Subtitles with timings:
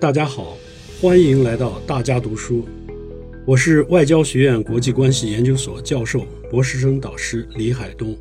[0.00, 0.56] 大家好，
[1.00, 2.64] 欢迎来到大家读书。
[3.44, 8.16] 我是外交学院国际关系研究所教授、博士生导师李海东。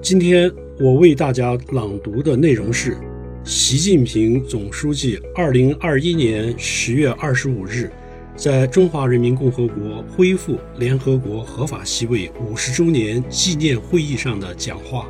[0.00, 2.96] 今天我为大家朗读的内容是
[3.42, 7.90] 习近平总书记2021年10月25日
[8.36, 15.08] 在中华人民共和国恢复联合国合法席位五十周年纪念会议上的讲话。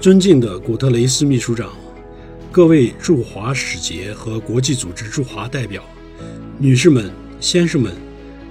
[0.00, 1.70] 尊敬的古特雷斯秘书长。
[2.56, 5.84] 各位驻华使节和国际组织驻华代表，
[6.56, 7.92] 女士们、先生们、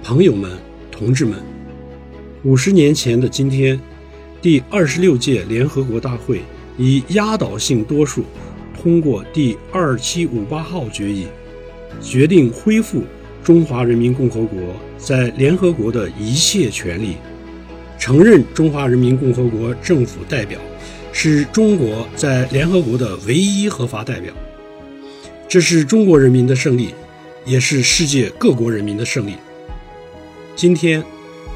[0.00, 0.48] 朋友们、
[0.92, 1.42] 同志们，
[2.44, 3.80] 五十年前的今天，
[4.40, 6.42] 第二十六届联合国大会
[6.78, 8.24] 以压倒性多数
[8.80, 11.26] 通过第二七五八号决议，
[12.00, 13.02] 决定恢复
[13.42, 14.56] 中华人民共和国
[14.96, 17.16] 在联合国的一切权利，
[17.98, 20.60] 承认中华人民共和国政府代表。
[21.18, 24.30] 是中国在联合国的唯一合法代表，
[25.48, 26.94] 这是中国人民的胜利，
[27.46, 29.36] 也是世界各国人民的胜利。
[30.54, 31.02] 今天，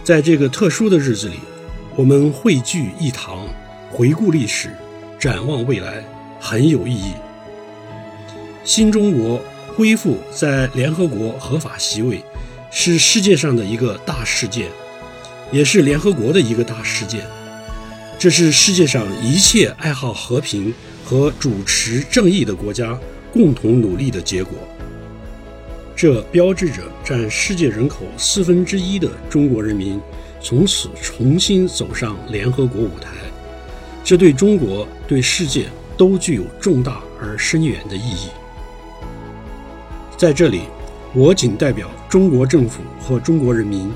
[0.03, 1.35] 在这个特殊的日子里，
[1.95, 3.47] 我们汇聚一堂，
[3.91, 4.71] 回顾历史，
[5.19, 6.03] 展望未来，
[6.41, 7.13] 很有意义。
[8.65, 9.43] 新中国
[9.77, 12.25] 恢复在联合国合法席位，
[12.71, 14.69] 是世界上的一个大事件，
[15.53, 17.27] 也是联合国的一个大事件。
[18.21, 22.95] 这是世界上一切爱好和平和主持正义的国家
[23.33, 24.53] 共同努力的结果。
[25.97, 29.99] 这标志着占世界人口四分之一的中国人民
[30.39, 33.09] 从此重新走上联合国舞台。
[34.05, 35.65] 这对中国、对世界
[35.97, 38.29] 都具有重大而深远的意义。
[40.19, 40.65] 在这里，
[41.15, 43.91] 我仅代表中国政府和中国人民。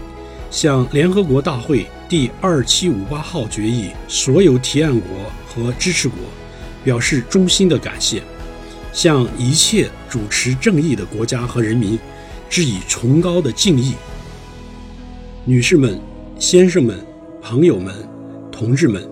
[0.54, 5.08] 向联合国大会第二七五八号决议所有提案国
[5.48, 6.16] 和支持国
[6.84, 8.22] 表示衷心的感谢，
[8.92, 11.98] 向一切主持正义的国家和人民
[12.48, 13.94] 致以崇高的敬意。
[15.44, 16.00] 女士们、
[16.38, 17.04] 先生们、
[17.42, 17.92] 朋友们、
[18.52, 19.04] 同志们，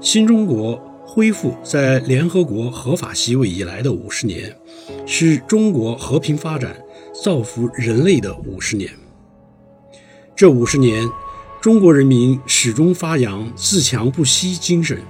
[0.00, 0.74] 新中国
[1.06, 4.52] 恢复在联合国合法席位以来的五十年，
[5.06, 6.76] 是中国和平发展、
[7.24, 8.90] 造福人类的五十年。
[10.36, 11.10] 这五十年，
[11.62, 15.00] 中国人民始终发扬自强不息精神，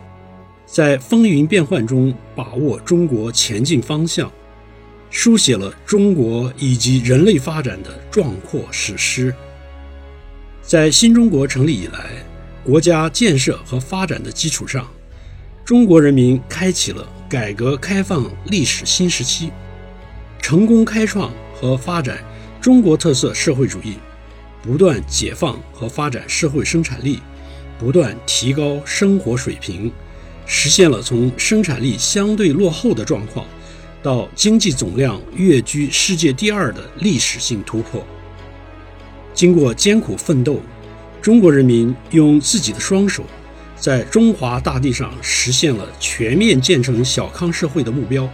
[0.64, 4.31] 在风云变幻中把握中国前进方向，
[5.10, 9.34] 书写了中国以及人类发展的壮阔史诗。
[10.62, 12.25] 在新中国成立以来，
[12.64, 14.88] 国家建设和发展的基础上，
[15.64, 19.50] 中国人民开启了改革开放历史新时期，
[20.41, 22.19] 成功开创和发展
[22.60, 23.94] 中国特色社会主义。
[24.66, 27.21] 不断解放和发展社会生产力，
[27.78, 29.93] 不断提高生活水平，
[30.44, 33.47] 实现了从生产力相对落后的状况，
[34.03, 38.05] 到经济总量跃居世界第二的历史性突破。
[39.32, 40.60] 经过艰苦奋斗，
[41.22, 43.22] 中国人民用自己的双手，
[43.76, 48.28] 在中华大地上实现了全面建成小康社会的目标，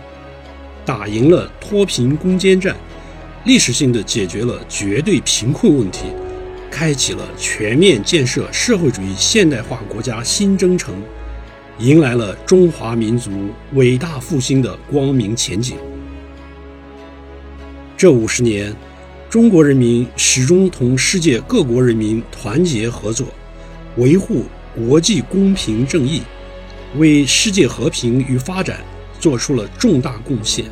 [0.87, 2.75] 打赢了脱贫攻坚战。
[3.45, 6.05] 历史性的解决了绝对贫困问题，
[6.73, 10.95] 开启了全面建设社会主义现代化国家新征程，
[11.79, 13.31] 迎来了中华民族
[13.75, 15.77] 伟大复兴的光明前景。
[17.95, 18.75] 这五十年，
[19.29, 23.29] 中国人民始终同世界各国人民团结合作，
[23.99, 26.23] 维护国际公平正义，
[26.97, 28.81] 为世界和平与发展
[29.21, 30.65] 做出了重大贡献。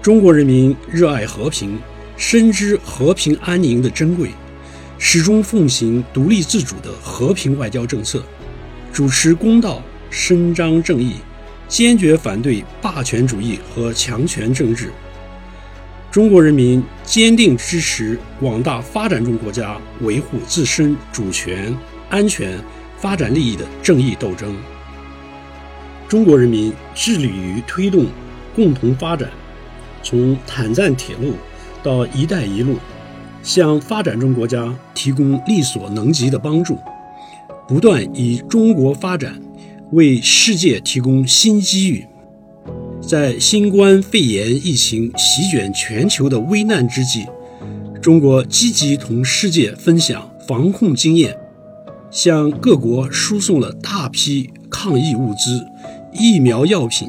[0.00, 1.78] 中国人民热爱和平，
[2.16, 4.30] 深知和平安宁的珍贵，
[4.98, 8.22] 始终奉行独立自主的和平外交政策，
[8.92, 11.14] 主持公道，伸张正义，
[11.68, 14.90] 坚决反对霸权主义和强权政治。
[16.10, 21.76] 中国人民坚定支持广大发展中国家维护自身主权、
[22.10, 22.58] 安全、
[22.98, 24.56] 发展利益的正义斗争。
[26.08, 28.06] 中国人民致力于推动
[28.56, 29.30] 共同发展。
[30.02, 31.34] 从坦赞铁路
[31.82, 32.78] 到“一带一路”，
[33.42, 36.78] 向发展中国家提供力所能及的帮助，
[37.66, 39.40] 不断以中国发展
[39.92, 42.04] 为世界提供新机遇。
[43.00, 47.24] 在新冠肺炎疫情席卷全球的危难之际，
[48.02, 51.36] 中国积极同世界分享防控经验，
[52.10, 55.64] 向各国输送了大批抗疫物资、
[56.12, 57.08] 疫苗药品。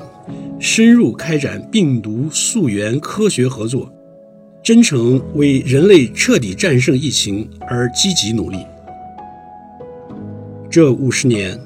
[0.62, 3.90] 深入开展病毒溯源科学合作，
[4.70, 8.60] 真诚为人类彻底战胜疫情而积极努力。
[10.70, 11.60] 这五十年，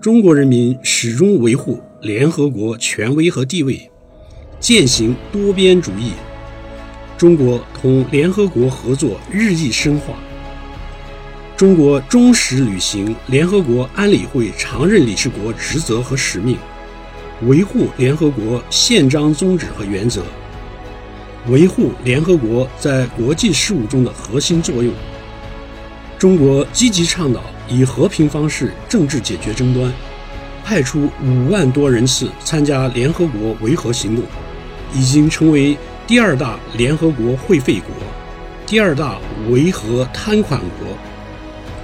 [0.00, 3.90] 中国人民始终维护联合国权威和地位，
[4.60, 6.12] 践行多边主义。
[7.18, 10.14] 中国同联合国合作日益深化。
[11.56, 16.56] 中国忠实履行联合国安理会常任理事国职责和使命，
[17.48, 20.22] 维护联合国宪章宗旨和原则，
[21.48, 24.92] 维护联合国在国际事务中的核心作用。
[26.18, 29.92] 中国积极倡导以和平方式政治解决争端，
[30.64, 34.24] 派出五万多人次参加联合国维和行动，
[34.94, 35.76] 已经成为
[36.06, 37.94] 第二大联合国会费国，
[38.66, 39.18] 第二大
[39.50, 40.96] 维和摊款国。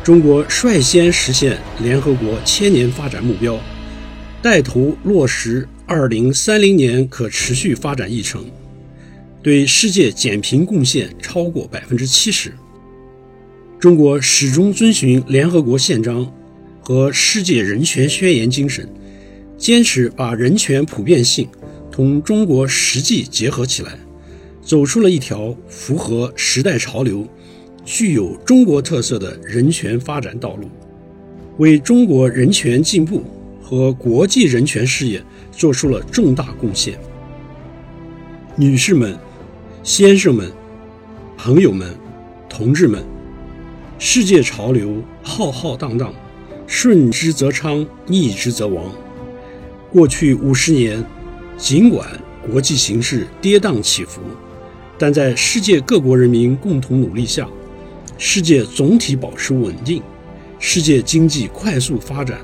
[0.03, 3.59] 中国率先实现联合国千年发展目标，
[4.41, 8.43] 带头落实二零三零年可持续发展议程，
[9.43, 12.53] 对世界减贫贡献超过百分之七十。
[13.79, 16.31] 中国始终遵循联合国宪章
[16.83, 18.87] 和世界人权宣言精神，
[19.57, 21.49] 坚持把人权普遍性
[21.91, 23.99] 同中国实际结合起来，
[24.61, 27.27] 走出了一条符合时代潮流、
[27.83, 30.69] 具有中国特色的人权发展道路，
[31.57, 33.25] 为中国人权进步
[33.63, 36.99] 和国际人权事业做出了重大贡献。
[38.57, 39.17] 女士们、
[39.83, 40.53] 先生们、
[41.39, 41.97] 朋友们、
[42.51, 43.03] 同志们。
[43.99, 46.13] 世界潮流浩浩荡荡，
[46.67, 48.93] 顺之则昌，逆之则亡。
[49.91, 51.03] 过去五十年，
[51.57, 52.07] 尽管
[52.51, 54.21] 国际形势跌宕起伏，
[54.99, 57.49] 但在世界各国人民共同努力下，
[58.19, 60.03] 世界总体保持稳定，
[60.59, 62.39] 世界经济快速发展，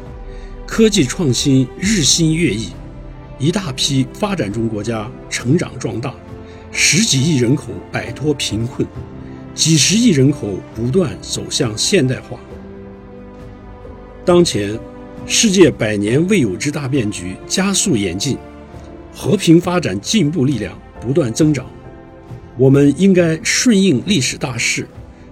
[0.66, 2.70] 科技创新日新月异，
[3.38, 6.14] 一大批发展中国家成长壮大，
[6.78, 8.86] 十几亿人口摆脱贫困。
[9.54, 12.38] 几十亿人口不断走向现代化。
[14.26, 14.78] 当前，
[15.24, 18.36] 世界百年未有之大变局加速演进，
[19.14, 21.64] 和平发展进步力量不断增长。
[22.58, 24.86] 我们应该顺应历史大势，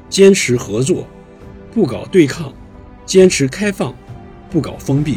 [0.08, 1.06] 坚持合作，
[1.74, 2.50] 不搞对抗；
[3.04, 3.94] 坚持开放，
[4.50, 5.16] 不搞封闭；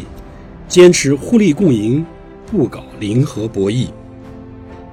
[0.68, 2.04] 坚持互利共赢，
[2.50, 3.86] 不搞零和博弈；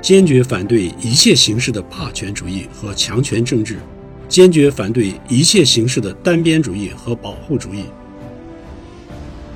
[0.05, 3.79] 坚决反对一切形式的霸权主义和强权政治。
[4.29, 7.85] 坚决反对一切形式的单边主义和保护主义。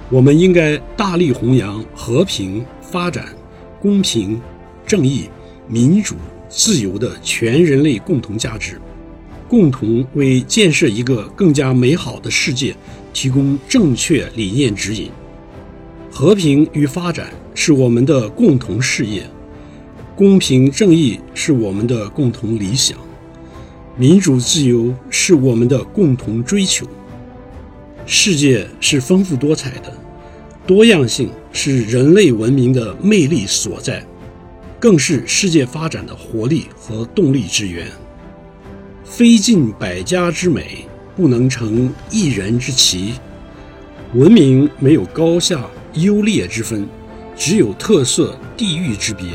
[0.09, 3.27] 我们应该大力弘扬和平、发展、
[3.79, 4.41] 公平、
[4.87, 5.29] 正义、
[5.67, 6.15] 民主、
[6.49, 8.81] 自由的全人类共同价值，
[9.47, 12.75] 共同为建设一个更加美好的世界
[13.13, 15.11] 提供正确理念指引。
[16.09, 19.23] 和平与发展是我们的共同事业，
[20.19, 22.97] 公平正义是我们的共同理想。
[23.95, 26.85] 民主自由是我们的共同追求。
[28.05, 29.93] 世界是丰富多彩的，
[30.67, 34.05] 多样性是人类文明的魅力所在，
[34.77, 37.87] 更是世界发展的活力和动力之源。
[39.05, 43.13] 非尽百家之美，不能成一人之奇。
[44.15, 46.85] 文明没有高下优劣之分，
[47.37, 49.25] 只有特色地域之别。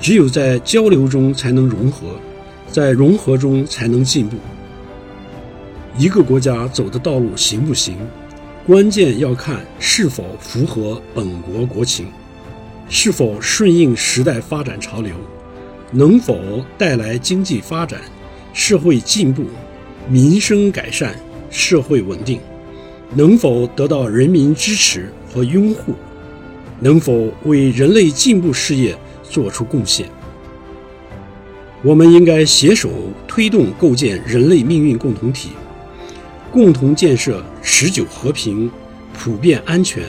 [0.00, 2.08] 只有在交流中才能融合。
[2.70, 4.36] 在融合中才能进步。
[5.96, 7.96] 一个国家走的道路行不行，
[8.66, 12.08] 关键要看是否符合本国国情，
[12.90, 15.14] 是否顺应时代发展潮流，
[15.90, 18.02] 能否带来经济发展、
[18.52, 19.46] 社会进步、
[20.06, 21.18] 民生改善、
[21.50, 22.38] 社会稳定，
[23.14, 25.94] 能否得到人民支持和拥护，
[26.80, 28.94] 能否为人类进步事业
[29.30, 30.08] 做出贡献。
[31.82, 32.90] 我们应该携手
[33.26, 35.50] 推动构建人类命运共同体，
[36.50, 38.70] 共同建设持久和平、
[39.12, 40.02] 普遍安全、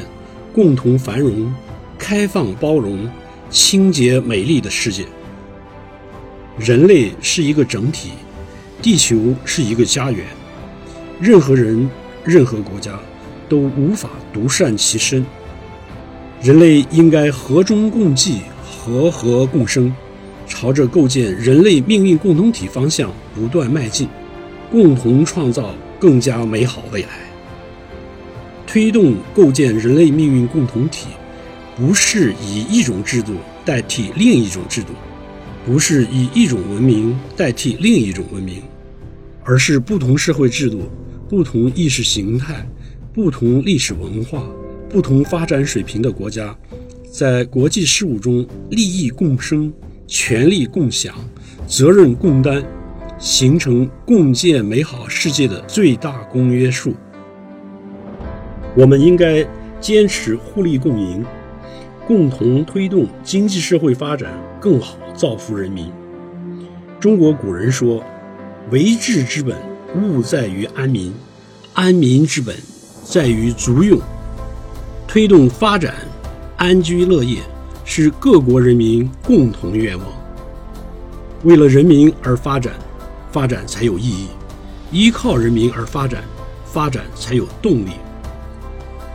[0.51, 1.53] 共同繁荣、
[1.97, 3.07] 开放包容、
[3.51, 5.05] 清洁美丽的世界。
[6.57, 8.13] 人类是一个整体，
[8.81, 10.25] 地球是一个家园，
[11.21, 11.89] 任何人、
[12.23, 12.99] 任何国家
[13.47, 15.23] 都无法独善其身。
[16.41, 18.41] 人类应该和衷共济，
[18.79, 19.93] 和和共生。
[20.47, 24.09] 朝着构建人类命运共同体方向不断迈进，
[24.71, 27.09] 共同创造更加美好未来。
[28.65, 31.05] 推动构建人类命运共同体，
[31.75, 34.93] 不是以一种制度代替另一种制度，
[35.63, 38.59] 不是以一种文明代替另一种文明，
[39.43, 40.89] 而是不同社会制度、
[41.29, 42.67] 不同意识形态、
[43.13, 44.43] 不同历史文化、
[44.89, 46.57] 不同发展水平的国家，
[47.11, 49.71] 在国际事务中利益共生。
[50.11, 51.13] 权力共享，
[51.67, 52.63] 责任共担，
[53.19, 56.95] 形成共建美好世界的最大公约数。
[58.75, 59.45] 我们应该
[59.79, 61.23] 坚持互利共赢，
[62.07, 65.91] 共同推动经济社会发展，更好造福人民。
[66.99, 68.03] 中国古人说
[68.73, 69.55] ：“为治之本，
[69.95, 71.11] 务在于安民；
[71.75, 72.55] 安民之本，
[73.03, 73.99] 在于足用。”
[75.07, 75.93] 推动发展、
[76.59, 77.39] 安居乐业
[77.85, 80.07] 是各国人民共同愿望。
[81.45, 82.73] 为了人民而发展，
[83.31, 84.27] 发展才有意义；
[84.91, 86.21] 依靠人民而发展，
[86.65, 87.91] 发展才有动力。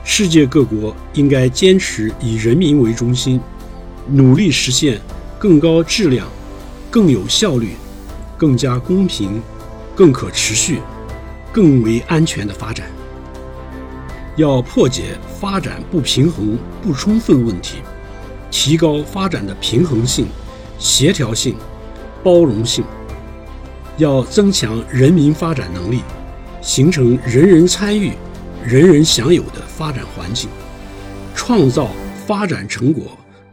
[0.04, 3.38] 世界各国应该坚持以人民为中心，
[4.08, 4.98] 努力实现
[5.38, 6.26] 更高质量、
[6.90, 7.72] 更有效率、
[8.38, 9.42] 更加公平、
[9.94, 10.80] 更可持续、
[11.52, 12.86] 更为安全的发展。
[14.36, 17.76] 要破解发展不平衡、不充分问题，
[18.50, 20.26] 提高发展的平衡性、
[20.78, 21.54] 协调性、
[22.22, 22.84] 包容性。
[23.96, 26.00] 要增强人民发展能力，
[26.60, 28.10] 形成人人参与、
[28.64, 30.50] 人人享有的发展环境，
[31.32, 31.88] 创造
[32.26, 33.04] 发展成果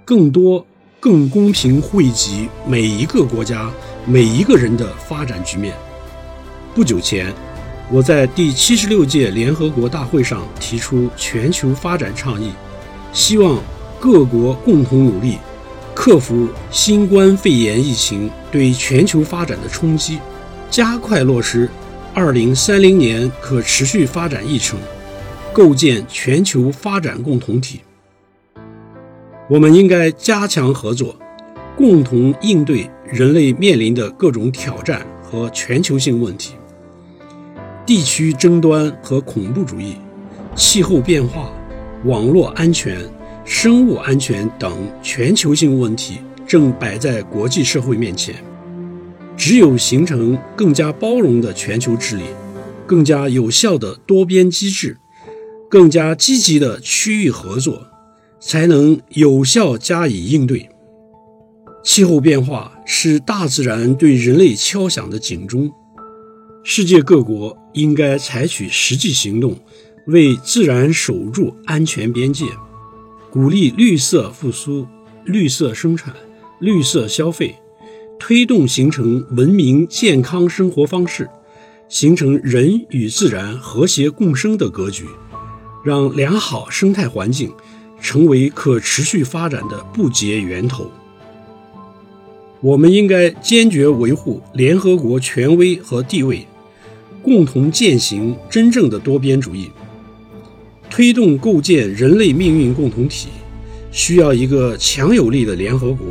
[0.04, 0.66] 更多、
[1.00, 3.70] 更公平惠及每一个国家、
[4.04, 5.76] 每一个人的发展局面。
[6.74, 7.32] 不久前。
[7.94, 12.54] 我在第七十六届联合国大会上提出全球发展倡议，
[13.12, 13.62] 希望
[14.00, 15.36] 各国共同努力，
[15.94, 20.20] 克服新冠肺炎疫情对全球发展的冲击，
[20.70, 21.70] 加快落实
[22.14, 24.80] 二零三零年可持续发展议程，
[25.52, 27.82] 构建全球发展共同体。
[29.50, 31.14] 我们应该加强合作，
[31.76, 36.54] 共同应对人类面临的各种挑战和全球性问题。
[37.86, 39.96] 地区争端和恐怖主义、
[40.56, 41.52] 气候变化、
[42.06, 42.98] 网络安全、
[43.44, 44.72] 生物安全等
[45.02, 48.36] 全球性问题正摆在国际社会面前。
[49.36, 52.24] 只有形成更加包容的全球治理，
[52.86, 54.98] 更加有效的多边机制，
[55.70, 57.88] 更加积极的区域合作，
[58.40, 60.70] 才能有效加以应对。
[61.84, 65.72] 气候变化是大自然对人类敲响的警钟。
[66.64, 69.58] 世界各国应该采取实际行动，
[70.08, 72.46] 为自然守住安全边界，
[73.30, 74.88] 鼓励绿色复苏、
[75.26, 76.14] 绿色生产、
[76.60, 77.56] 绿色消费，
[78.20, 81.30] 推动形成文明健康生活方式，
[81.88, 85.06] 形成人与自然和谐共生的格局，
[85.84, 87.54] 让良好生态环境
[88.02, 90.92] 成为可持续发展的不竭源头。
[92.60, 96.46] 我们应该坚决维护联合国权威和地位。
[97.24, 99.72] 共同践行真正的多边主义，
[100.90, 103.30] 推动构建人类命运共同体，
[103.92, 106.08] 需要一个强有力的联合国，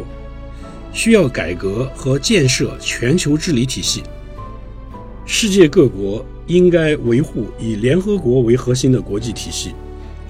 [0.93, 4.03] 需要改革和建设全球治理体系。
[5.27, 9.73] 世界各国应该维护以联合国为核心的国际体系，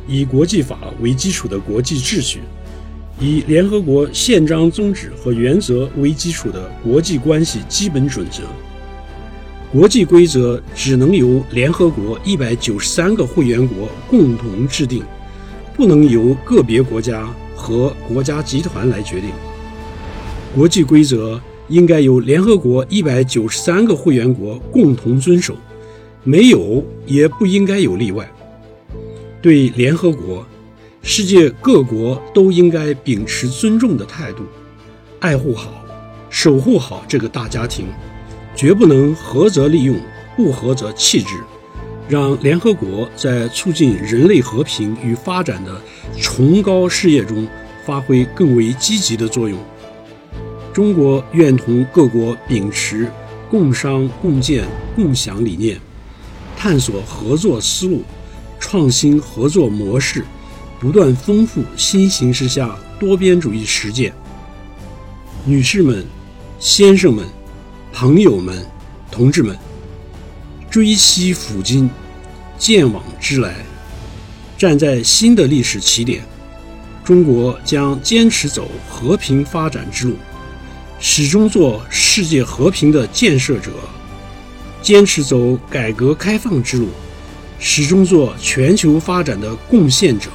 [0.09, 2.41] 以国际法为基础的国际秩序，
[3.21, 8.45] 以联合国宪章宗旨和原则为基础的国际关系基本准则。
[9.73, 15.01] 国际规则只能由联合国一百九十三个会员国共同制定，
[15.77, 19.31] 不能由个别国家和国家集团来决定。
[20.53, 25.55] 国际规则应该由联合国一百九十三个会员国共同遵守，
[26.25, 28.29] 没有也不应该有例外。
[29.41, 30.45] 对联合国，
[31.01, 34.43] 世界各国都应该秉持尊重的态度，
[35.21, 35.85] 爱护好、
[36.29, 37.87] 守护好这个大家庭。
[38.61, 39.99] 绝不能合则利用，
[40.37, 41.35] 不合则弃之，
[42.11, 45.81] 让联合国在促进人类和平与发展的
[46.21, 47.49] 崇高事业中
[47.87, 49.59] 发挥更为积极的作用。
[50.75, 53.11] 中国愿同各国秉持
[53.51, 55.81] 共商共建共享理念，
[56.55, 58.03] 探索合作思路，
[58.59, 60.23] 创新合作模式，
[60.79, 64.13] 不断丰富新形势下多边主义实践。
[65.47, 66.05] 女士们，
[66.59, 67.25] 先生们。
[67.93, 68.65] 朋友们、
[69.11, 69.57] 同志们，
[70.71, 71.91] 追昔抚今，
[72.57, 73.57] 见往知来，
[74.57, 76.23] 站在新的历史起点，
[77.05, 80.17] 中国将坚持走和平发展之路，
[80.99, 83.71] 始终做世界和平的建设者；
[84.81, 86.89] 坚持走改革开放之路，
[87.59, 90.31] 始终做全球发展的贡献者；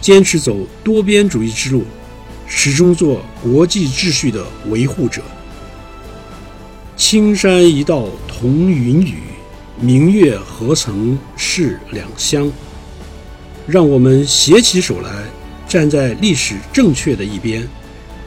[0.00, 1.84] 坚持走多边主义之路，
[2.46, 5.22] 始终做国际秩序的维护者。
[6.98, 9.18] 青山一道同云雨，
[9.80, 12.50] 明月何曾是两乡。
[13.68, 15.08] 让我们携起手来，
[15.68, 17.66] 站在历史正确的一边，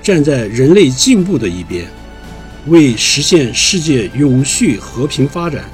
[0.02, 1.86] 站在人类进步的一边，
[2.68, 5.66] 为实现世界永续和平发展，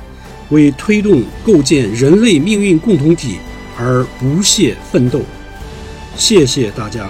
[0.50, 3.38] 为推动构建人类命运共同体
[3.77, 5.22] 而不懈奋斗。
[6.16, 7.08] 谢谢大家。